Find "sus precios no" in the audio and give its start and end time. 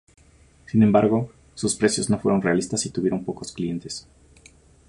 1.53-2.17